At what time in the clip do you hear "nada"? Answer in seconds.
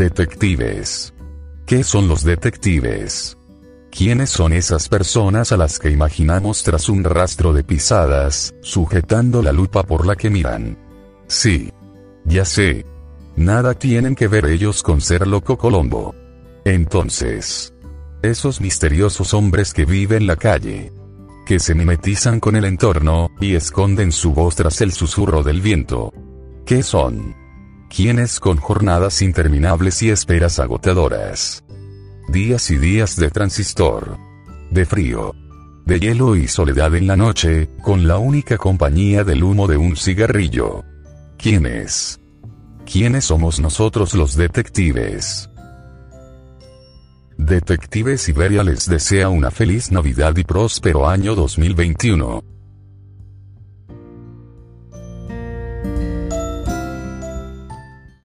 13.36-13.74